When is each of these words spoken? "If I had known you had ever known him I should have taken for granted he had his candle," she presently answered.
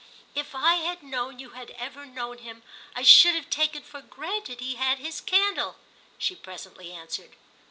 "If 0.33 0.55
I 0.55 0.77
had 0.77 1.03
known 1.03 1.37
you 1.37 1.51
had 1.51 1.69
ever 1.77 2.07
known 2.07 2.39
him 2.39 2.63
I 2.95 3.03
should 3.03 3.35
have 3.35 3.51
taken 3.51 3.83
for 3.83 4.01
granted 4.01 4.59
he 4.59 4.73
had 4.73 4.97
his 4.97 5.21
candle," 5.21 5.75
she 6.17 6.33
presently 6.33 6.91
answered. 6.91 7.35